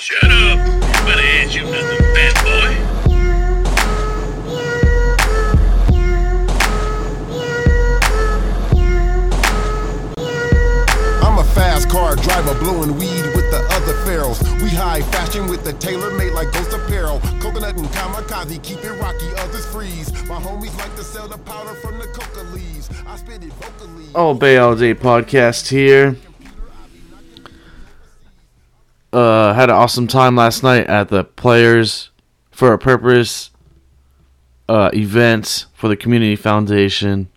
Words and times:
Shut 0.00 0.30
up. 0.30 0.58
Anybody 0.60 1.26
ask 1.38 1.56
you 1.56 1.64
nothing, 1.64 1.98
fat 2.14 2.34
boy? 2.44 2.70
I'm 11.26 11.38
a 11.38 11.44
fast 11.52 11.90
car 11.90 12.14
driver 12.14 12.54
blowing 12.60 12.96
weed 12.96 13.24
with 13.34 13.50
the 13.50 13.66
other 13.72 13.94
pharaohs. 14.04 14.40
We 14.62 14.68
high 14.68 15.02
fashion 15.02 15.48
with 15.48 15.64
the 15.64 15.72
tailor 15.72 16.16
made 16.16 16.32
like 16.32 16.52
ghost 16.52 16.72
apparel. 16.72 17.18
Coconut 17.40 17.76
and 17.76 17.88
kamikaze 17.88 18.62
keep 18.62 18.84
it 18.84 18.92
rocky, 19.00 19.26
others 19.38 19.66
freeze. 19.66 20.12
My 20.28 20.40
homies 20.40 20.78
like 20.78 20.94
to 20.94 21.02
sell 21.02 21.26
the 21.26 21.38
powder 21.38 21.74
from 21.74 21.98
the 21.98 22.06
coca 22.06 22.44
leaves. 22.54 22.88
I 23.04 23.16
spit 23.16 23.42
it 23.42 23.52
vocally. 23.54 24.06
All 24.14 24.34
Bay 24.34 24.58
All 24.58 24.76
Day 24.76 24.94
podcast 24.94 25.68
here. 25.68 26.16
Uh, 29.12 29.54
had 29.54 29.70
an 29.70 29.76
awesome 29.76 30.06
time 30.06 30.36
last 30.36 30.62
night 30.62 30.86
at 30.86 31.08
the 31.08 31.24
Players 31.24 32.10
for 32.50 32.72
a 32.72 32.78
Purpose 32.78 33.50
uh, 34.68 34.90
event 34.92 35.66
for 35.72 35.88
the 35.88 35.96
Community 35.96 36.36
Foundation. 36.36 37.28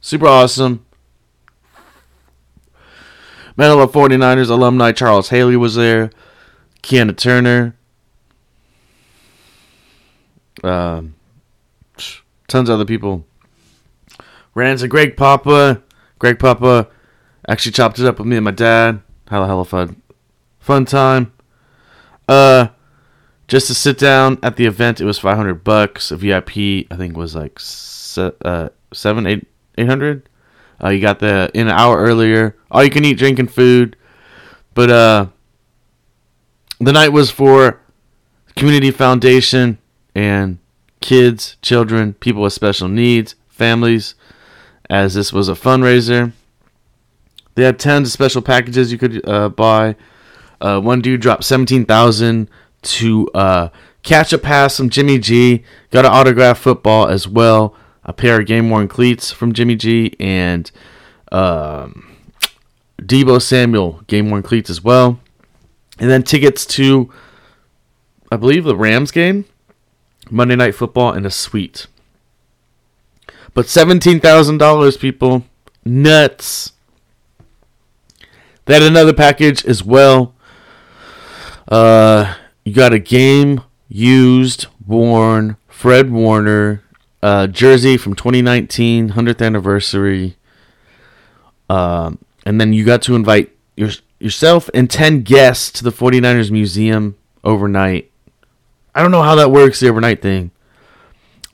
Super 0.00 0.26
awesome. 0.26 0.84
Medal 3.56 3.82
of 3.82 3.92
49ers 3.92 4.48
alumni 4.48 4.92
Charles 4.92 5.28
Haley 5.28 5.56
was 5.56 5.74
there. 5.74 6.10
Keena 6.80 7.12
Turner. 7.12 7.76
Um, 10.64 11.14
tons 12.48 12.68
of 12.68 12.74
other 12.74 12.84
people. 12.84 13.24
Ran 14.54 14.72
into 14.72 14.88
Greg 14.88 15.16
Papa. 15.16 15.82
Greg 16.18 16.38
Papa 16.38 16.88
actually 17.48 17.72
chopped 17.72 17.98
it 17.98 18.06
up 18.06 18.18
with 18.18 18.26
me 18.26 18.36
and 18.36 18.44
my 18.44 18.50
dad. 18.50 19.02
Had 19.28 19.42
a 19.42 19.46
hell 19.46 19.60
of 19.60 19.68
fun, 19.68 20.01
fun 20.62 20.84
time. 20.86 21.32
Uh, 22.28 22.68
just 23.48 23.66
to 23.66 23.74
sit 23.74 23.98
down 23.98 24.38
at 24.42 24.56
the 24.56 24.64
event, 24.64 25.00
it 25.00 25.04
was 25.04 25.18
five 25.18 25.36
hundred 25.36 25.62
bucks. 25.64 26.10
A 26.10 26.16
VIP, 26.16 26.86
I 26.90 26.96
think, 26.96 27.16
was 27.16 27.34
like 27.34 27.58
se- 27.58 28.32
uh 28.44 28.70
seven, 28.94 29.26
eight, 29.26 29.46
eight 29.76 29.88
hundred. 29.88 30.28
Uh, 30.82 30.88
you 30.88 31.00
got 31.00 31.18
the 31.18 31.50
in 31.52 31.68
an 31.68 31.74
hour 31.74 31.98
earlier. 31.98 32.56
All 32.70 32.82
you 32.82 32.90
can 32.90 33.04
eat, 33.04 33.18
drinking 33.18 33.48
food. 33.48 33.96
But 34.74 34.90
uh, 34.90 35.26
the 36.80 36.92
night 36.92 37.10
was 37.10 37.30
for 37.30 37.80
community 38.56 38.90
foundation 38.90 39.78
and 40.14 40.58
kids, 41.00 41.56
children, 41.62 42.14
people 42.14 42.42
with 42.42 42.52
special 42.54 42.88
needs, 42.88 43.34
families 43.48 44.14
as 44.88 45.14
this 45.14 45.32
was 45.32 45.48
a 45.48 45.52
fundraiser. 45.52 46.32
They 47.54 47.64
had 47.64 47.78
tons 47.78 48.08
of 48.08 48.12
special 48.12 48.42
packages 48.42 48.90
you 48.90 48.98
could 48.98 49.26
uh, 49.28 49.50
buy. 49.50 49.96
Uh, 50.62 50.80
one 50.80 51.00
dude 51.00 51.20
dropped 51.20 51.42
seventeen 51.42 51.84
thousand 51.84 52.48
to 52.82 53.28
uh, 53.34 53.68
catch 54.04 54.32
a 54.32 54.38
pass 54.38 54.76
from 54.76 54.88
Jimmy 54.88 55.18
G. 55.18 55.64
Got 55.90 56.04
an 56.04 56.12
autograph 56.12 56.58
football 56.58 57.08
as 57.08 57.26
well. 57.26 57.74
A 58.04 58.12
pair 58.12 58.40
of 58.40 58.46
game 58.46 58.70
worn 58.70 58.86
cleats 58.86 59.32
from 59.32 59.52
Jimmy 59.52 59.74
G 59.74 60.14
and 60.20 60.70
um, 61.32 62.16
Deebo 62.98 63.42
Samuel 63.42 64.02
game 64.06 64.30
worn 64.30 64.42
cleats 64.42 64.70
as 64.70 64.82
well. 64.82 65.18
And 65.98 66.08
then 66.08 66.22
tickets 66.22 66.64
to, 66.66 67.12
I 68.30 68.36
believe, 68.36 68.64
the 68.64 68.76
Rams 68.76 69.10
game, 69.10 69.44
Monday 70.30 70.56
Night 70.56 70.76
Football, 70.76 71.12
and 71.12 71.26
a 71.26 71.30
suite. 71.30 71.88
But 73.52 73.68
seventeen 73.68 74.20
thousand 74.20 74.58
dollars, 74.58 74.96
people, 74.96 75.44
nuts. 75.84 76.72
They 78.64 78.74
had 78.74 78.84
another 78.84 79.12
package 79.12 79.66
as 79.66 79.82
well. 79.82 80.34
Uh, 81.72 82.34
you 82.66 82.74
got 82.74 82.92
a 82.92 82.98
game 82.98 83.62
used, 83.88 84.66
worn 84.86 85.56
Fred 85.68 86.10
Warner 86.10 86.82
uh, 87.22 87.46
jersey 87.46 87.96
from 87.96 88.14
2019, 88.14 89.12
100th 89.12 89.40
anniversary. 89.40 90.36
Um, 91.70 92.18
and 92.44 92.60
then 92.60 92.74
you 92.74 92.84
got 92.84 93.00
to 93.02 93.14
invite 93.14 93.56
your, 93.74 93.88
yourself 94.20 94.68
and 94.74 94.90
10 94.90 95.22
guests 95.22 95.70
to 95.72 95.82
the 95.82 95.90
49ers 95.90 96.50
Museum 96.50 97.16
overnight. 97.42 98.10
I 98.94 99.00
don't 99.00 99.10
know 99.10 99.22
how 99.22 99.36
that 99.36 99.50
works, 99.50 99.80
the 99.80 99.88
overnight 99.88 100.20
thing. 100.20 100.50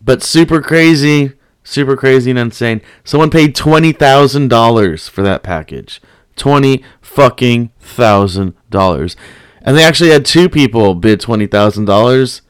But 0.00 0.24
super 0.24 0.60
crazy, 0.60 1.34
super 1.62 1.96
crazy 1.96 2.30
and 2.30 2.40
insane. 2.40 2.82
Someone 3.04 3.30
paid 3.30 3.54
$20,000 3.54 5.08
for 5.08 5.22
that 5.22 5.44
package. 5.44 6.02
20 6.34 6.82
fucking 7.00 7.70
thousand 7.78 8.54
dollars. 8.68 9.16
And 9.62 9.76
they 9.76 9.84
actually 9.84 10.10
had 10.10 10.24
two 10.24 10.48
people 10.48 10.94
bid 10.94 11.20
$20,000. 11.20 12.40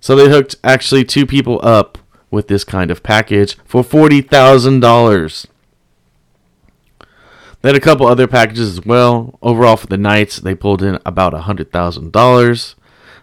So 0.00 0.16
they 0.16 0.28
hooked 0.28 0.56
actually 0.62 1.04
two 1.04 1.26
people 1.26 1.60
up 1.62 1.98
with 2.30 2.48
this 2.48 2.64
kind 2.64 2.90
of 2.90 3.02
package 3.02 3.56
for 3.64 3.82
$40,000. 3.82 5.46
They 7.60 7.68
had 7.70 7.76
a 7.76 7.80
couple 7.80 8.06
other 8.06 8.28
packages 8.28 8.78
as 8.78 8.86
well. 8.86 9.38
Overall, 9.42 9.76
for 9.76 9.88
the 9.88 9.96
nights, 9.96 10.36
they 10.36 10.54
pulled 10.54 10.82
in 10.82 10.98
about 11.04 11.34
a 11.34 11.40
$100,000. 11.40 12.74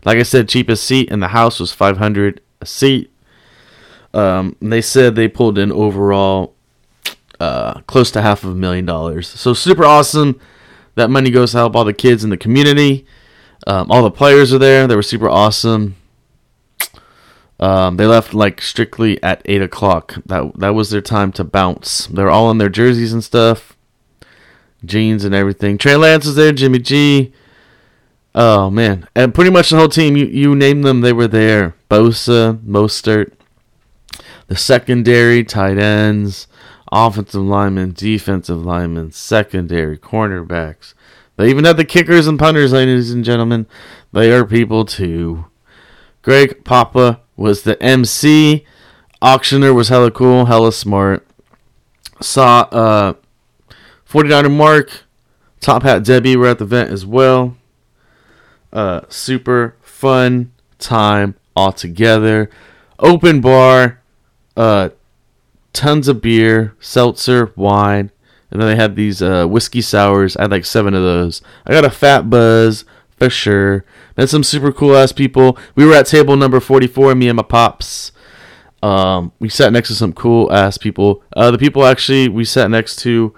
Like 0.03 0.17
I 0.17 0.23
said, 0.23 0.49
cheapest 0.49 0.83
seat 0.83 1.09
in 1.09 1.21
the 1.21 1.29
house 1.29 1.59
was 1.59 1.71
500 1.71 2.41
a 2.59 2.65
seat. 2.65 3.11
Um, 4.13 4.55
they 4.61 4.81
said 4.81 5.15
they 5.15 5.27
pulled 5.27 5.57
in 5.57 5.71
overall 5.71 6.53
uh, 7.39 7.81
close 7.81 8.11
to 8.11 8.21
half 8.21 8.43
of 8.43 8.51
a 8.51 8.55
million 8.55 8.85
dollars. 8.85 9.27
So 9.27 9.53
super 9.53 9.83
awesome. 9.85 10.39
That 10.95 11.09
money 11.09 11.31
goes 11.31 11.51
to 11.51 11.57
help 11.57 11.75
all 11.75 11.83
the 11.83 11.93
kids 11.93 12.23
in 12.23 12.29
the 12.29 12.37
community. 12.37 13.05
Um, 13.67 13.89
all 13.89 14.03
the 14.03 14.11
players 14.11 14.53
are 14.53 14.59
there. 14.59 14.87
They 14.87 14.95
were 14.95 15.01
super 15.01 15.29
awesome. 15.29 15.95
Um, 17.59 17.97
they 17.97 18.05
left 18.05 18.33
like 18.33 18.61
strictly 18.61 19.21
at 19.23 19.41
eight 19.45 19.61
o'clock. 19.61 20.15
That 20.25 20.59
that 20.59 20.75
was 20.75 20.89
their 20.89 21.01
time 21.01 21.31
to 21.33 21.43
bounce. 21.43 22.07
They're 22.07 22.29
all 22.29 22.51
in 22.51 22.57
their 22.57 22.69
jerseys 22.69 23.13
and 23.13 23.23
stuff, 23.23 23.77
jeans 24.83 25.23
and 25.23 25.33
everything. 25.33 25.77
Trey 25.77 25.95
Lance 25.95 26.25
was 26.25 26.35
there. 26.35 26.51
Jimmy 26.51 26.79
G. 26.79 27.33
Oh 28.37 28.69
man, 28.69 29.07
and 29.15 29.33
pretty 29.33 29.49
much 29.49 29.69
the 29.69 29.77
whole 29.77 29.87
team. 29.87 30.17
You 30.17 30.25
you 30.25 30.55
name 30.55 30.81
them, 30.81 30.99
they 30.99 31.13
were 31.13 31.29
there. 31.29 31.75
Bosa, 31.89 32.59
Mostert, 32.65 33.31
the 34.47 34.57
secondary, 34.57 35.45
tight 35.45 35.77
ends, 35.77 36.47
offensive 36.91 37.41
linemen, 37.41 37.93
defensive 37.93 38.65
linemen, 38.65 39.13
secondary, 39.13 39.97
cornerbacks. 39.97 40.93
They 41.37 41.49
even 41.49 41.65
had 41.65 41.77
the 41.77 41.85
kickers 41.85 42.27
and 42.27 42.39
punters, 42.39 42.71
ladies 42.71 43.11
and 43.11 43.25
gentlemen. 43.25 43.67
They 44.13 44.31
are 44.31 44.45
people 44.45 44.85
too. 44.85 45.45
Greg 46.21 46.63
Papa 46.63 47.21
was 47.35 47.63
the 47.63 47.81
MC. 47.83 48.65
Auctioneer 49.21 49.73
was 49.73 49.89
hella 49.89 50.11
cool, 50.11 50.45
hella 50.45 50.71
smart. 50.71 51.27
Saw 52.21 52.61
uh 52.71 53.13
49er 54.09 54.55
Mark, 54.55 55.03
Top 55.59 55.83
Hat 55.83 56.03
Debbie 56.03 56.37
were 56.37 56.47
at 56.47 56.59
the 56.59 56.65
event 56.65 56.91
as 56.91 57.05
well. 57.05 57.57
Uh 58.71 59.01
super 59.09 59.75
fun 59.81 60.53
time 60.79 61.35
all 61.55 61.73
together. 61.73 62.49
Open 62.99 63.41
bar, 63.41 64.01
uh 64.55 64.89
tons 65.73 66.07
of 66.07 66.21
beer, 66.21 66.75
seltzer, 66.79 67.51
wine, 67.57 68.11
and 68.51 68.61
then 68.61 68.69
they 68.69 68.75
had 68.75 68.95
these 68.95 69.21
uh, 69.21 69.45
whiskey 69.45 69.81
sours. 69.81 70.37
I 70.37 70.43
had 70.43 70.51
like 70.51 70.65
seven 70.65 70.93
of 70.93 71.03
those. 71.03 71.41
I 71.65 71.71
got 71.71 71.85
a 71.85 71.89
fat 71.89 72.29
buzz 72.29 72.85
for 73.17 73.29
sure. 73.29 73.85
Met 74.17 74.29
some 74.29 74.43
super 74.43 74.71
cool 74.71 74.95
ass 74.95 75.11
people. 75.11 75.57
We 75.75 75.85
were 75.85 75.95
at 75.95 76.05
table 76.05 76.35
number 76.35 76.59
44, 76.59 77.15
me 77.15 77.27
and 77.27 77.37
my 77.37 77.43
pops. 77.43 78.11
Um, 78.83 79.31
we 79.39 79.49
sat 79.49 79.73
next 79.73 79.89
to 79.89 79.95
some 79.95 80.13
cool 80.13 80.51
ass 80.51 80.77
people. 80.77 81.23
Uh, 81.35 81.51
the 81.51 81.57
people 81.57 81.85
actually 81.85 82.27
we 82.29 82.45
sat 82.45 82.69
next 82.69 82.97
to, 82.97 83.33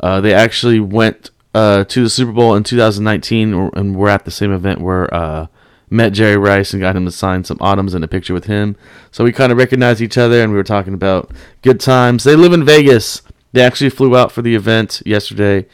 uh, 0.00 0.20
they 0.20 0.34
actually 0.34 0.80
went 0.80 1.30
uh, 1.54 1.84
to 1.84 2.02
the 2.02 2.10
Super 2.10 2.32
Bowl 2.32 2.54
in 2.54 2.64
2019 2.64 3.70
and 3.74 3.96
were 3.96 4.08
at 4.08 4.24
the 4.24 4.30
same 4.30 4.52
event 4.52 4.80
where 4.80 5.12
uh, 5.12 5.46
met 5.88 6.12
Jerry 6.12 6.36
Rice 6.36 6.72
and 6.72 6.80
got 6.80 6.96
him 6.96 7.04
to 7.04 7.10
sign 7.10 7.44
some 7.44 7.58
autumns 7.60 7.94
and 7.94 8.04
a 8.04 8.08
picture 8.08 8.34
with 8.34 8.44
him. 8.44 8.76
So 9.10 9.24
we 9.24 9.32
kind 9.32 9.50
of 9.50 9.58
recognized 9.58 10.00
each 10.00 10.18
other 10.18 10.42
and 10.42 10.52
we 10.52 10.58
were 10.58 10.64
talking 10.64 10.94
about 10.94 11.30
good 11.62 11.80
times. 11.80 12.24
They 12.24 12.36
live 12.36 12.52
in 12.52 12.64
Vegas. 12.64 13.22
They 13.52 13.62
actually 13.62 13.90
flew 13.90 14.16
out 14.16 14.32
for 14.32 14.42
the 14.42 14.54
event 14.54 15.02
yesterday 15.04 15.66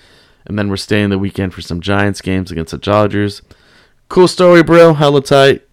and 0.46 0.56
then 0.58 0.69
we're 0.69 0.76
staying 0.76 1.11
the 1.11 1.19
weekend 1.19 1.52
for 1.52 1.61
some 1.61 1.81
Giants 1.81 2.20
games 2.20 2.50
against 2.50 2.70
the 2.70 2.78
Dodgers. 2.78 3.43
Cool 4.08 4.28
story, 4.28 4.62
bro. 4.62 4.94
Hella 4.94 5.20
tight. 5.20 5.67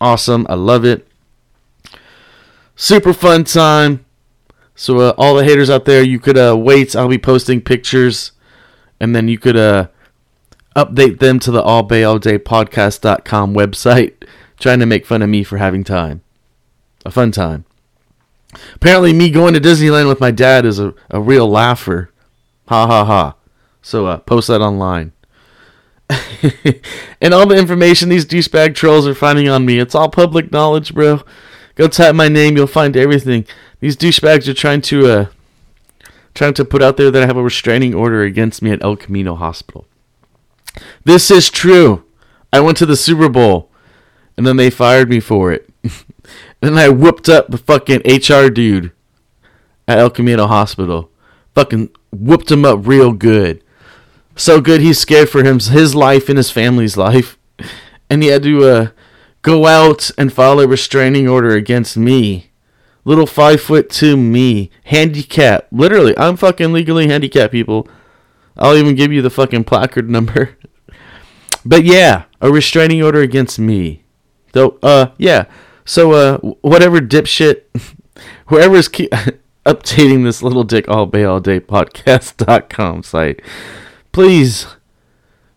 Awesome. 0.00 0.46
I 0.48 0.54
love 0.54 0.84
it. 0.84 1.06
Super 2.74 3.12
fun 3.12 3.44
time. 3.44 4.04
So 4.74 4.98
uh, 5.00 5.14
all 5.18 5.34
the 5.34 5.44
haters 5.44 5.70
out 5.70 5.84
there, 5.84 6.02
you 6.02 6.18
could 6.18 6.38
uh, 6.38 6.56
wait. 6.58 6.96
I'll 6.96 7.08
be 7.08 7.18
posting 7.18 7.60
pictures, 7.60 8.32
and 9.00 9.14
then 9.14 9.28
you 9.28 9.38
could 9.38 9.56
uh, 9.56 9.88
update 10.74 11.18
them 11.18 11.38
to 11.40 11.50
the 11.50 11.62
All 11.62 11.82
Bay 11.82 12.04
All 12.04 12.18
Day 12.18 12.38
Podcast.com 12.38 13.54
website, 13.54 14.14
trying 14.58 14.80
to 14.80 14.86
make 14.86 15.06
fun 15.06 15.22
of 15.22 15.28
me 15.28 15.42
for 15.44 15.58
having 15.58 15.84
time. 15.84 16.22
A 17.04 17.10
fun 17.10 17.32
time. 17.32 17.65
Apparently, 18.74 19.12
me 19.12 19.30
going 19.30 19.54
to 19.54 19.60
Disneyland 19.60 20.08
with 20.08 20.20
my 20.20 20.30
dad 20.30 20.64
is 20.64 20.78
a, 20.78 20.94
a 21.10 21.20
real 21.20 21.48
laugher. 21.48 22.10
Ha 22.68 22.86
ha 22.86 23.04
ha. 23.04 23.36
So 23.82 24.06
uh, 24.06 24.18
post 24.18 24.48
that 24.48 24.60
online. 24.60 25.12
and 27.20 27.34
all 27.34 27.46
the 27.46 27.58
information 27.58 28.08
these 28.08 28.24
douchebag 28.26 28.74
trolls 28.74 29.06
are 29.06 29.14
finding 29.14 29.48
on 29.48 29.66
me, 29.66 29.78
it's 29.78 29.94
all 29.94 30.08
public 30.08 30.52
knowledge, 30.52 30.94
bro. 30.94 31.22
Go 31.74 31.88
type 31.88 32.14
my 32.14 32.28
name, 32.28 32.56
you'll 32.56 32.66
find 32.66 32.96
everything. 32.96 33.46
These 33.80 33.96
douchebags 33.96 34.48
are 34.48 34.54
trying 34.54 34.80
to 34.82 35.06
uh 35.06 35.26
trying 36.34 36.54
to 36.54 36.64
put 36.64 36.82
out 36.82 36.96
there 36.96 37.10
that 37.10 37.22
I 37.22 37.26
have 37.26 37.36
a 37.36 37.42
restraining 37.42 37.94
order 37.94 38.22
against 38.22 38.62
me 38.62 38.70
at 38.70 38.82
El 38.82 38.96
Camino 38.96 39.34
Hospital. 39.34 39.86
This 41.04 41.30
is 41.30 41.50
true. 41.50 42.04
I 42.52 42.60
went 42.60 42.76
to 42.78 42.86
the 42.86 42.96
Super 42.96 43.28
Bowl 43.28 43.70
and 44.36 44.46
then 44.46 44.56
they 44.56 44.70
fired 44.70 45.08
me 45.08 45.20
for 45.20 45.52
it. 45.52 45.68
and 46.62 46.76
then 46.76 46.78
I 46.78 46.88
whooped 46.88 47.28
up 47.28 47.48
the 47.48 47.58
fucking 47.58 48.02
HR 48.04 48.50
dude 48.50 48.92
at 49.86 49.98
El 49.98 50.10
Camino 50.10 50.46
Hospital. 50.46 51.10
Fucking 51.54 51.90
whooped 52.12 52.50
him 52.50 52.64
up 52.64 52.86
real 52.86 53.12
good. 53.12 53.62
So 54.34 54.60
good 54.60 54.80
he's 54.80 54.98
scared 54.98 55.30
for 55.30 55.42
him, 55.42 55.58
his 55.58 55.94
life 55.94 56.28
and 56.28 56.36
his 56.36 56.50
family's 56.50 56.96
life. 56.96 57.38
And 58.08 58.22
he 58.22 58.28
had 58.28 58.44
to 58.44 58.64
uh, 58.64 58.88
go 59.42 59.66
out 59.66 60.12
and 60.16 60.32
file 60.32 60.60
a 60.60 60.68
restraining 60.68 61.28
order 61.28 61.56
against 61.56 61.96
me. 61.96 62.50
Little 63.04 63.26
five 63.26 63.60
foot 63.60 63.90
two 63.90 64.16
me. 64.16 64.70
Handicap. 64.84 65.66
Literally, 65.72 66.16
I'm 66.16 66.36
fucking 66.36 66.72
legally 66.72 67.08
handicapped, 67.08 67.50
people. 67.50 67.88
I'll 68.56 68.76
even 68.76 68.94
give 68.94 69.12
you 69.12 69.22
the 69.22 69.30
fucking 69.30 69.64
placard 69.64 70.08
number. 70.08 70.56
but 71.64 71.84
yeah, 71.84 72.26
a 72.40 72.52
restraining 72.52 73.02
order 73.02 73.20
against 73.20 73.58
me. 73.58 74.04
So, 74.54 74.78
uh, 74.84 75.08
yeah. 75.18 75.46
So, 75.86 76.12
uh, 76.12 76.38
whatever 76.38 76.98
dipshit, 76.98 77.62
whoever's 78.46 78.88
keep 78.88 79.10
updating 79.66 80.24
this 80.24 80.42
little 80.42 80.64
dick 80.64 80.88
all 80.88 81.06
day 81.06 81.22
all 81.22 81.38
day 81.38 81.60
podcast.com 81.60 83.04
site, 83.04 83.40
please 84.10 84.66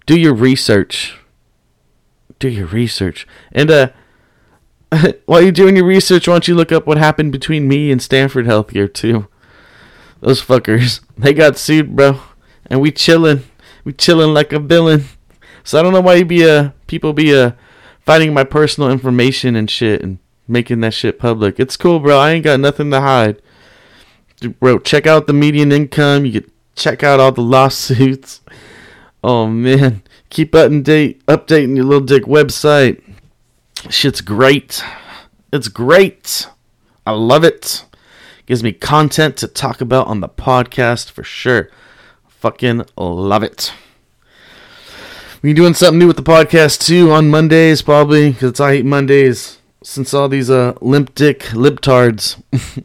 do 0.06 0.18
your 0.18 0.36
research. 0.36 1.18
Do 2.38 2.48
your 2.48 2.68
research. 2.68 3.28
And, 3.52 3.72
uh, 3.72 3.90
while 5.26 5.42
you're 5.42 5.52
doing 5.52 5.76
your 5.76 5.86
research, 5.86 6.28
why 6.28 6.36
don't 6.36 6.48
you 6.48 6.54
look 6.54 6.72
up 6.72 6.86
what 6.86 7.00
happened 7.00 7.31
between 7.31 7.68
me 7.68 7.92
and 7.92 8.00
Stanford 8.00 8.46
Healthcare, 8.46 8.92
too? 8.94 9.28
Those 10.20 10.44
fuckers, 10.44 11.02
they 11.18 11.34
got 11.34 11.58
sued, 11.58 11.96
bro. 11.96 12.20
And 12.68 12.81
we 12.81 12.92
chillin'. 12.92 13.42
We 13.84 13.94
chillin' 13.94 14.34
like 14.34 14.54
a 14.54 14.60
villain. 14.60 15.06
So 15.64 15.80
I 15.80 15.81
don't 15.81 15.94
know 15.94 16.02
why 16.02 16.16
you 16.16 16.26
be, 16.26 16.48
uh, 16.48 16.70
people 16.86 17.14
be, 17.14 17.36
uh, 17.36 17.54
finding 18.10 18.34
my 18.34 18.44
personal 18.44 18.90
information 18.90 19.56
and 19.56 19.70
shit 19.70 20.02
and 20.02 20.18
making 20.48 20.82
that 20.82 20.96
shit 20.96 21.20
public. 21.20 21.60
It's 21.60 21.78
cool, 21.78 22.00
bro. 22.00 22.18
I 22.18 22.32
ain't 22.32 22.44
got 22.44 22.60
nothing 22.60 22.90
to 22.90 23.02
hide. 23.02 23.40
Bro, 24.60 24.80
check 24.80 25.06
out 25.06 25.28
the 25.28 25.34
median 25.34 25.72
income. 25.72 26.26
You 26.26 26.42
can 26.42 26.52
check 26.74 27.04
out 27.04 27.20
all 27.20 27.32
the 27.32 27.42
lawsuits. 27.56 28.42
Oh 29.24 29.46
man, 29.46 30.02
keep 30.32 30.56
up 30.56 30.72
and 30.72 30.84
date, 30.84 31.24
updating 31.28 31.76
your 31.76 31.86
little 31.86 32.04
dick 32.04 32.24
website. 32.24 33.00
Shit's 33.92 34.22
great. 34.22 34.84
It's 35.54 35.68
great. 35.68 36.48
I 37.06 37.12
love 37.12 37.44
it. 37.44 37.86
Gives 38.48 38.64
me 38.64 38.72
content 38.72 39.38
to 39.38 39.48
talk 39.48 39.82
about 39.82 40.08
on 40.08 40.20
the 40.20 40.30
podcast 40.30 41.12
for 41.12 41.24
sure. 41.24 41.70
Fucking 42.28 42.86
love 42.98 43.44
it. 43.44 43.72
We 45.42 45.54
doing 45.54 45.74
something 45.74 46.00
new 46.00 46.08
with 46.08 46.18
the 46.18 46.22
podcast 46.22 46.86
too 46.86 47.12
on 47.14 47.30
Mondays, 47.30 47.82
probably 47.82 48.34
because 48.34 48.60
I 48.60 48.74
hate 48.74 48.86
Mondays 48.86 49.60
since 49.82 50.14
all 50.14 50.28
these 50.28 50.50
uh 50.50 50.74
limp 50.82 51.16
dick 51.16 51.40
libtards 51.54 52.44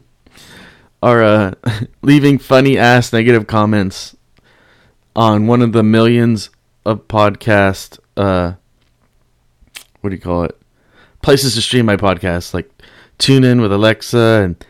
are 1.03 1.21
uh 1.21 1.53
leaving 2.01 2.37
funny 2.37 2.77
ass 2.77 3.11
negative 3.11 3.45
comments 3.45 4.15
on 5.17 5.47
one 5.47 5.61
of 5.61 5.73
the 5.73 5.83
millions 5.83 6.49
of 6.85 7.05
podcast 7.09 7.99
uh 8.15 8.53
what 9.99 10.11
do 10.11 10.15
you 10.15 10.21
call 10.21 10.43
it? 10.45 10.57
Places 11.21 11.55
to 11.55 11.61
stream 11.61 11.85
my 11.85 11.97
podcast 11.97 12.53
like 12.53 12.71
tune 13.17 13.43
in 13.43 13.59
with 13.59 13.73
alexa 13.73 14.41
and 14.45 14.65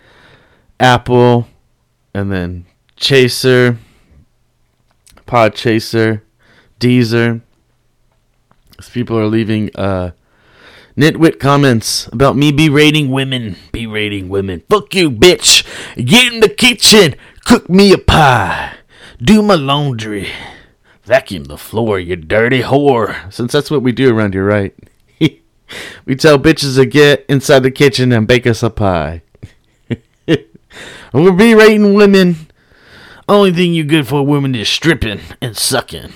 apple 0.80 1.48
and 2.16 2.32
then 2.32 2.66
chaser 2.96 3.78
pod 5.28 5.54
chaser 5.54 6.24
deezer 6.80 7.42
These 8.78 8.90
people 8.90 9.18
are 9.18 9.28
leaving 9.28 9.70
uh 9.76 10.12
nitwit 10.98 11.40
comments 11.40 12.08
about 12.08 12.36
me 12.36 12.52
berating 12.52 13.12
women 13.12 13.56
berating 13.72 14.30
women. 14.30 14.64
Fuck 14.70 14.96
you 14.96 15.12
bitch. 15.12 15.66
Get 15.96 16.34
in 16.34 16.40
the 16.40 16.50
kitchen. 16.50 17.16
Cook 17.46 17.70
me 17.70 17.94
a 17.94 17.98
pie. 17.98 18.76
Do 19.22 19.42
my 19.42 19.56
laundry. 19.56 20.30
Vacuum 21.04 21.46
the 21.46 21.58
floor 21.58 22.00
you 22.00 22.16
dirty 22.16 22.64
whore. 22.64 23.32
Since 23.32 23.52
that's 23.52 23.70
what 23.72 23.82
we 23.84 23.92
do 23.92 24.16
around 24.16 24.34
here 24.34 24.46
right? 24.46 24.76
We 26.06 26.16
tell 26.16 26.38
bitches 26.38 26.76
to 26.76 26.86
get 26.86 27.26
inside 27.28 27.64
the 27.64 27.72
kitchen 27.72 28.12
and 28.12 28.28
bake 28.28 28.46
us 28.46 28.62
a 28.62 28.70
pie. 28.70 29.24
We're 31.14 31.32
berating 31.32 31.94
women. 31.94 32.48
Only 33.28 33.52
thing 33.52 33.74
you 33.74 33.84
good 33.84 34.08
for 34.08 34.24
women 34.26 34.54
is 34.54 34.70
stripping 34.70 35.22
and 35.42 35.58
sucking. 35.58 36.14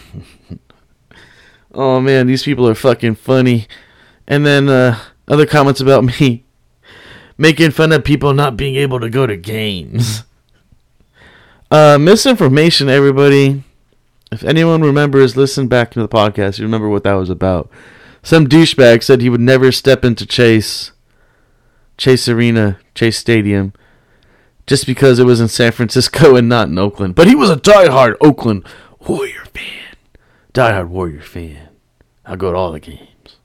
Oh 1.73 1.99
man, 1.99 2.27
these 2.27 2.43
people 2.43 2.67
are 2.67 2.75
fucking 2.75 3.15
funny. 3.15 3.67
And 4.27 4.45
then 4.45 4.69
uh, 4.69 4.99
other 5.27 5.45
comments 5.45 5.81
about 5.81 6.03
me 6.19 6.45
making 7.37 7.71
fun 7.71 7.91
of 7.91 8.03
people 8.03 8.33
not 8.33 8.57
being 8.57 8.75
able 8.75 8.99
to 8.99 9.09
go 9.09 9.25
to 9.25 9.37
games. 9.37 10.23
Uh, 11.71 11.99
misinformation, 11.99 12.89
everybody. 12.89 13.63
If 14.31 14.43
anyone 14.43 14.81
remembers, 14.81 15.37
listen 15.37 15.67
back 15.67 15.91
to 15.91 15.99
the 15.99 16.07
podcast. 16.07 16.57
You 16.57 16.65
remember 16.65 16.89
what 16.89 17.03
that 17.03 17.13
was 17.13 17.29
about. 17.29 17.69
Some 18.23 18.47
douchebag 18.47 19.03
said 19.03 19.21
he 19.21 19.29
would 19.29 19.39
never 19.39 19.71
step 19.71 20.03
into 20.03 20.25
Chase, 20.25 20.93
Chase 21.95 22.27
Arena, 22.27 22.79
Chase 22.95 23.19
Stadium, 23.19 23.73
just 24.65 24.87
because 24.87 25.19
it 25.19 25.25
was 25.25 25.39
in 25.39 25.47
San 25.47 25.71
Francisco 25.71 26.35
and 26.35 26.49
not 26.49 26.69
in 26.69 26.77
Oakland. 26.79 27.13
But 27.13 27.27
he 27.27 27.35
was 27.35 27.51
a 27.51 27.55
diehard 27.55 28.15
Oakland 28.19 28.65
Warrior 29.07 29.45
fan, 29.53 29.88
diehard 30.59 30.89
Warrior 30.89 31.21
fan. 31.21 31.69
I'll 32.25 32.35
go 32.35 32.51
to 32.51 32.57
all 32.57 32.73
the 32.73 32.81
games, 32.81 33.37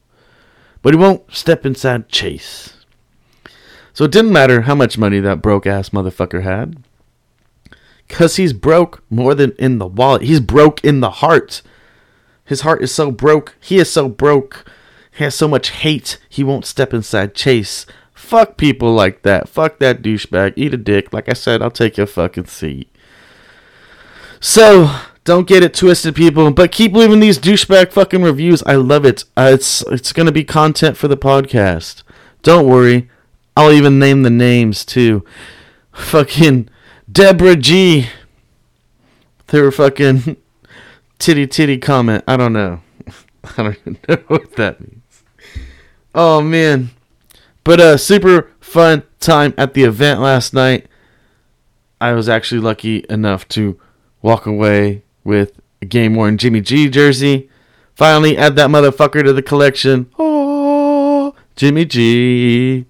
but 0.82 0.92
he 0.92 0.98
won't 0.98 1.32
step 1.32 1.64
inside 1.64 2.08
Chase. 2.08 2.84
So 3.92 4.04
it 4.04 4.10
didn't 4.10 4.32
matter 4.32 4.62
how 4.62 4.74
much 4.74 4.98
money 4.98 5.20
that 5.20 5.40
broke 5.40 5.64
ass 5.64 5.90
motherfucker 5.90 6.42
had. 6.42 6.82
Cause 8.08 8.34
he's 8.34 8.52
broke 8.52 9.04
more 9.08 9.32
than 9.34 9.52
in 9.52 9.78
the 9.78 9.86
wallet. 9.86 10.22
He's 10.22 10.40
broke 10.40 10.84
in 10.84 10.98
the 10.98 11.10
heart. 11.10 11.62
His 12.44 12.62
heart 12.62 12.82
is 12.82 12.92
so 12.92 13.12
broke. 13.12 13.54
He 13.60 13.78
is 13.78 13.90
so 13.90 14.08
broke. 14.08 14.68
He 15.12 15.22
has 15.22 15.36
so 15.36 15.46
much 15.46 15.70
hate. 15.70 16.18
He 16.28 16.42
won't 16.42 16.66
step 16.66 16.92
inside 16.92 17.36
Chase. 17.36 17.86
Fuck 18.12 18.56
people 18.56 18.92
like 18.92 19.22
that. 19.22 19.48
Fuck 19.48 19.78
that 19.78 20.02
douchebag. 20.02 20.54
Eat 20.56 20.74
a 20.74 20.76
dick. 20.76 21.12
Like 21.12 21.28
I 21.28 21.34
said, 21.34 21.62
I'll 21.62 21.70
take 21.70 21.96
your 21.96 22.08
fucking 22.08 22.46
seat. 22.46 22.92
So 24.40 24.90
don't 25.24 25.48
get 25.48 25.62
it 25.62 25.72
twisted, 25.72 26.14
people. 26.14 26.50
But 26.50 26.70
keep 26.70 26.92
leaving 26.92 27.20
these 27.20 27.38
douchebag 27.38 27.92
fucking 27.92 28.22
reviews. 28.22 28.62
I 28.64 28.74
love 28.74 29.06
it. 29.06 29.24
Uh, 29.36 29.50
it's 29.54 29.82
it's 29.88 30.12
gonna 30.12 30.32
be 30.32 30.44
content 30.44 30.96
for 30.96 31.08
the 31.08 31.16
podcast. 31.16 32.02
Don't 32.42 32.68
worry. 32.68 33.08
I'll 33.56 33.72
even 33.72 33.98
name 33.98 34.22
the 34.22 34.30
names 34.30 34.84
too. 34.84 35.24
Fucking 35.92 36.68
Deborah 37.10 37.56
G. 37.56 38.08
They 39.46 39.60
were 39.60 39.72
fucking 39.72 40.36
titty 41.18 41.46
titty 41.46 41.78
comment. 41.78 42.24
I 42.28 42.36
don't 42.36 42.52
know. 42.52 42.82
I 43.56 43.62
don't 43.62 43.78
even 43.78 43.98
know 44.08 44.22
what 44.26 44.52
that 44.56 44.80
means. 44.80 45.24
Oh 46.14 46.42
man. 46.42 46.90
But 47.62 47.80
a 47.80 47.94
uh, 47.94 47.96
super 47.96 48.50
fun 48.60 49.04
time 49.20 49.54
at 49.56 49.72
the 49.72 49.84
event 49.84 50.20
last 50.20 50.52
night. 50.52 50.86
I 51.98 52.12
was 52.12 52.28
actually 52.28 52.60
lucky 52.60 53.06
enough 53.08 53.48
to 53.50 53.80
walk 54.20 54.44
away 54.44 55.03
with 55.24 55.60
a 55.82 55.86
game 55.86 56.14
worn 56.14 56.38
Jimmy 56.38 56.60
G 56.60 56.88
jersey. 56.88 57.50
Finally 57.94 58.36
add 58.36 58.56
that 58.56 58.70
motherfucker 58.70 59.24
to 59.24 59.32
the 59.32 59.42
collection. 59.42 60.10
Oh, 60.18 61.34
Jimmy 61.56 61.84
G. 61.84 62.86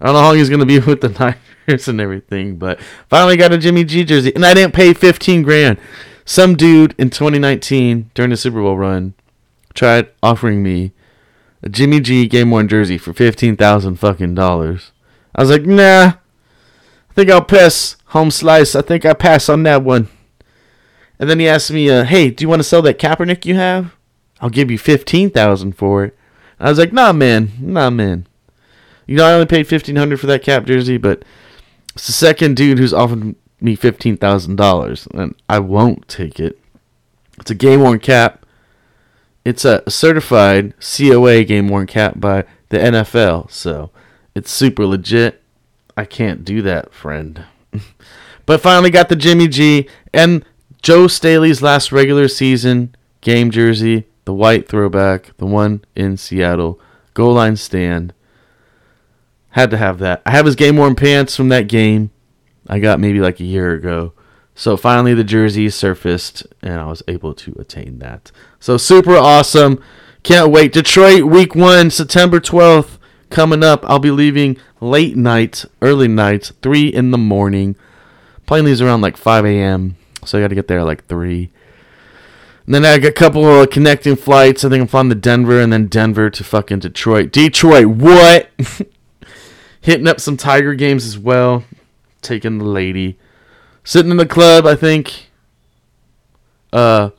I 0.00 0.04
don't 0.06 0.14
know 0.14 0.20
how 0.20 0.26
long 0.28 0.36
he's 0.36 0.50
gonna 0.50 0.66
be 0.66 0.78
with 0.80 1.00
the 1.00 1.08
Niners 1.68 1.88
and 1.88 2.00
everything, 2.00 2.56
but 2.56 2.80
finally 3.08 3.36
got 3.36 3.52
a 3.52 3.58
Jimmy 3.58 3.84
G 3.84 4.04
jersey, 4.04 4.34
and 4.34 4.44
I 4.44 4.54
didn't 4.54 4.74
pay 4.74 4.94
fifteen 4.94 5.42
grand. 5.42 5.78
Some 6.24 6.56
dude 6.56 6.92
in 6.98 7.10
2019 7.10 8.10
during 8.14 8.30
the 8.30 8.36
Super 8.36 8.60
Bowl 8.60 8.76
run 8.76 9.14
tried 9.74 10.08
offering 10.24 10.60
me 10.60 10.92
a 11.62 11.68
Jimmy 11.68 12.00
G 12.00 12.26
game 12.26 12.50
worn 12.50 12.68
jersey 12.68 12.98
for 12.98 13.12
fifteen 13.12 13.56
thousand 13.56 13.96
fucking 13.96 14.34
dollars. 14.34 14.92
I 15.34 15.42
was 15.42 15.50
like, 15.50 15.66
nah. 15.66 16.14
I 17.10 17.14
think 17.14 17.30
I'll 17.30 17.42
pass. 17.42 17.96
Home 18.06 18.30
slice. 18.30 18.74
I 18.74 18.82
think 18.82 19.04
I 19.04 19.12
pass 19.14 19.48
on 19.48 19.62
that 19.64 19.82
one. 19.82 20.08
And 21.18 21.30
then 21.30 21.40
he 21.40 21.48
asked 21.48 21.70
me, 21.70 21.90
uh, 21.90 22.04
"Hey, 22.04 22.30
do 22.30 22.42
you 22.42 22.48
want 22.48 22.60
to 22.60 22.64
sell 22.64 22.82
that 22.82 22.98
Kaepernick 22.98 23.44
you 23.44 23.54
have? 23.54 23.94
I'll 24.40 24.50
give 24.50 24.70
you 24.70 24.78
fifteen 24.78 25.30
thousand 25.30 25.72
for 25.72 26.04
it." 26.04 26.16
I 26.60 26.68
was 26.68 26.78
like, 26.78 26.92
"Nah, 26.92 27.12
man, 27.12 27.52
nah, 27.60 27.90
man. 27.90 28.26
You 29.06 29.16
know, 29.16 29.24
I 29.24 29.32
only 29.32 29.46
paid 29.46 29.66
fifteen 29.66 29.96
hundred 29.96 30.20
for 30.20 30.26
that 30.26 30.42
Kaep 30.42 30.66
jersey, 30.66 30.96
but 30.96 31.24
it's 31.94 32.06
the 32.06 32.12
second 32.12 32.56
dude 32.56 32.78
who's 32.78 32.92
offered 32.92 33.34
me 33.60 33.74
fifteen 33.74 34.16
thousand 34.16 34.56
dollars, 34.56 35.08
and 35.14 35.34
I 35.48 35.58
won't 35.60 36.08
take 36.08 36.38
it. 36.38 36.58
It's 37.38 37.50
a 37.50 37.54
game 37.54 37.80
worn 37.80 37.98
Kaep, 37.98 38.38
it's 39.46 39.64
a 39.64 39.88
certified 39.88 40.74
COA 40.80 41.44
game 41.44 41.68
worn 41.68 41.86
Kaep 41.86 42.18
by 42.18 42.44
the 42.70 42.78
NFL, 42.78 43.48
so 43.48 43.92
it's 44.34 44.50
super 44.50 44.84
legit. 44.84 45.40
I 45.96 46.04
can't 46.04 46.44
do 46.44 46.62
that, 46.62 46.92
friend. 46.92 47.44
but 48.46 48.60
finally 48.60 48.90
got 48.90 49.08
the 49.08 49.14
Jimmy 49.14 49.46
G 49.46 49.88
and 50.12 50.44
Joe 50.86 51.08
Staley's 51.08 51.62
last 51.62 51.90
regular 51.90 52.28
season 52.28 52.94
game 53.20 53.50
jersey, 53.50 54.04
the 54.24 54.32
white 54.32 54.68
throwback, 54.68 55.36
the 55.36 55.44
one 55.44 55.84
in 55.96 56.16
Seattle, 56.16 56.78
goal 57.12 57.34
line 57.34 57.56
stand. 57.56 58.14
Had 59.48 59.72
to 59.72 59.78
have 59.78 59.98
that. 59.98 60.22
I 60.24 60.30
have 60.30 60.46
his 60.46 60.54
game 60.54 60.76
worn 60.76 60.94
pants 60.94 61.34
from 61.34 61.48
that 61.48 61.66
game. 61.66 62.12
I 62.68 62.78
got 62.78 63.00
maybe 63.00 63.18
like 63.18 63.40
a 63.40 63.44
year 63.44 63.72
ago. 63.72 64.12
So 64.54 64.76
finally 64.76 65.12
the 65.12 65.24
jersey 65.24 65.68
surfaced 65.70 66.46
and 66.62 66.74
I 66.74 66.86
was 66.86 67.02
able 67.08 67.34
to 67.34 67.56
attain 67.58 67.98
that. 67.98 68.30
So 68.60 68.76
super 68.76 69.16
awesome. 69.16 69.82
Can't 70.22 70.52
wait. 70.52 70.72
Detroit 70.72 71.24
week 71.24 71.56
1 71.56 71.90
September 71.90 72.38
12th 72.38 72.98
coming 73.28 73.64
up. 73.64 73.84
I'll 73.88 73.98
be 73.98 74.12
leaving 74.12 74.56
late 74.80 75.16
night, 75.16 75.64
early 75.82 76.06
night, 76.06 76.52
3 76.62 76.86
in 76.86 77.10
the 77.10 77.18
morning. 77.18 77.74
Plane 78.46 78.66
leaves 78.66 78.80
around 78.80 79.00
like 79.00 79.16
5 79.16 79.44
a.m. 79.46 79.96
So 80.26 80.38
I 80.38 80.42
got 80.42 80.48
to 80.48 80.54
get 80.54 80.68
there 80.68 80.84
like 80.84 81.06
3. 81.06 81.50
And 82.66 82.74
then 82.74 82.84
I 82.84 82.98
got 82.98 83.08
a 83.08 83.12
couple 83.12 83.44
of 83.44 83.70
connecting 83.70 84.16
flights. 84.16 84.64
I 84.64 84.68
think 84.68 84.82
I'm 84.82 84.88
flying 84.88 85.08
to 85.08 85.14
Denver 85.14 85.60
and 85.60 85.72
then 85.72 85.86
Denver 85.86 86.30
to 86.30 86.44
fucking 86.44 86.80
Detroit. 86.80 87.30
Detroit, 87.30 87.86
what? 87.86 88.50
Hitting 89.80 90.08
up 90.08 90.20
some 90.20 90.36
Tiger 90.36 90.74
games 90.74 91.06
as 91.06 91.16
well. 91.16 91.64
Taking 92.22 92.58
the 92.58 92.64
lady. 92.64 93.18
Sitting 93.84 94.10
in 94.10 94.16
the 94.16 94.26
club, 94.26 94.66
I 94.66 94.74
think. 94.74 95.30
Uh, 96.72 97.10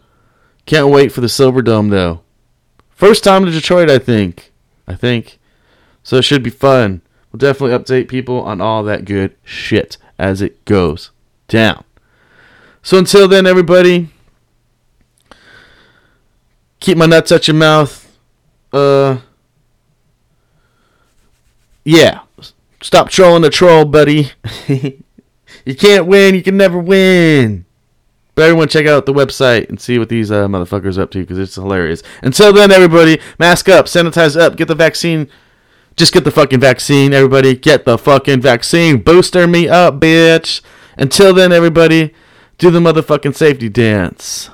can't 0.65 0.89
wait 0.89 1.13
for 1.13 1.21
the 1.21 1.29
Silver 1.29 1.61
Dome 1.61 1.89
though. 1.89 2.21
First 2.89 3.23
time 3.23 3.45
to 3.45 3.51
Detroit, 3.51 3.89
I 3.89 3.99
think. 3.99 4.51
I 4.85 4.95
think. 4.95 5.39
So 6.03 6.17
it 6.17 6.23
should 6.23 6.43
be 6.43 6.49
fun. 6.49 7.01
We'll 7.31 7.37
definitely 7.37 7.77
update 7.77 8.09
people 8.09 8.41
on 8.41 8.59
all 8.59 8.83
that 8.83 9.05
good 9.05 9.35
shit 9.43 9.97
as 10.19 10.41
it 10.41 10.65
goes 10.65 11.11
down. 11.47 11.85
So 12.87 12.97
until 12.97 13.27
then, 13.27 13.45
everybody, 13.45 14.07
keep 16.79 16.97
my 16.97 17.05
nuts 17.05 17.33
at 17.33 17.45
your 17.45 17.55
mouth. 17.55 18.17
Uh, 18.71 19.17
yeah. 21.83 22.21
Stop 22.81 23.09
trolling 23.09 23.41
the 23.41 23.49
troll, 23.49 23.83
buddy. 23.83 24.31
you 24.69 25.75
can't 25.77 26.05
win, 26.05 26.33
you 26.33 26.41
can 26.41 26.55
never 26.55 26.79
win. 26.79 27.65
But 28.35 28.43
everyone, 28.43 28.69
check 28.69 28.85
out 28.85 29.05
the 29.05 29.13
website 29.13 29.67
and 29.67 29.81
see 29.81 29.99
what 29.99 30.07
these 30.07 30.31
uh, 30.31 30.47
motherfuckers 30.47 30.97
up 30.97 31.11
to 31.11 31.19
because 31.19 31.39
it's 31.39 31.55
hilarious. 31.55 32.01
Until 32.23 32.53
then, 32.53 32.71
everybody, 32.71 33.19
mask 33.37 33.67
up, 33.67 33.87
sanitize 33.87 34.39
up, 34.39 34.55
get 34.55 34.69
the 34.69 34.75
vaccine. 34.75 35.29
Just 35.97 36.13
get 36.13 36.23
the 36.23 36.31
fucking 36.31 36.61
vaccine, 36.61 37.11
everybody. 37.11 37.53
Get 37.53 37.83
the 37.83 37.97
fucking 37.97 38.39
vaccine. 38.39 39.01
Booster 39.01 39.45
me 39.45 39.67
up, 39.67 39.99
bitch. 39.99 40.61
Until 40.97 41.33
then, 41.33 41.51
everybody, 41.51 42.13
do 42.57 42.71
the 42.71 42.79
motherfucking 42.79 43.35
safety 43.35 43.69
dance. 43.69 44.49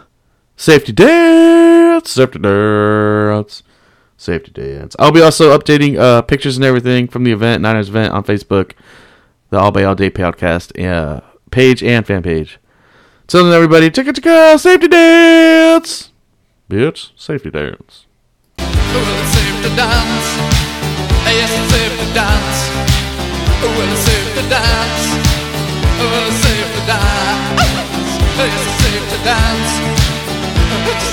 Safety 0.57 0.91
dance. 0.91 2.11
Safety 2.11 2.39
dance. 2.39 3.63
Safety 4.17 4.51
dance. 4.51 4.95
I'll 4.99 5.11
be 5.11 5.21
also 5.21 5.57
updating 5.57 5.97
uh, 5.97 6.21
pictures 6.21 6.55
and 6.57 6.65
everything 6.65 7.07
from 7.07 7.23
the 7.23 7.31
event, 7.31 7.61
Niners 7.61 7.89
event, 7.89 8.13
on 8.13 8.23
Facebook, 8.23 8.73
the 9.49 9.59
All 9.59 9.71
Bay 9.71 9.83
All 9.83 9.95
Day 9.95 10.09
podcast 10.09 10.71
uh, 10.83 11.21
page 11.51 11.83
and 11.83 12.05
fan 12.05 12.23
page. 12.23 12.59
Till 13.27 13.45
then, 13.45 13.53
everybody, 13.53 13.89
to 13.89 14.03
go, 14.21 14.57
safety 14.57 14.87
dance. 14.87 16.11
Bitch, 16.69 17.11
safety 17.15 17.51
dance. 17.51 18.05
Well, 18.57 19.21
it's 19.21 19.33
safe 19.33 19.63
to 19.63 19.75
dance. 19.75 20.27
Yes, 21.25 21.49
it's 21.51 21.73
safe 21.73 21.99
to 21.99 22.13
dance. 22.13 22.59
Well, 23.63 23.91
it's 23.91 24.01
safe 24.01 24.35
to 24.35 24.49
dance. 24.49 25.03
Well, 25.99 26.27
it's 26.27 26.35
safe 26.35 26.43
dance 26.43 26.52
dance, 29.23 29.73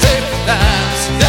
safe 0.03 0.47
dance. 0.47 1.20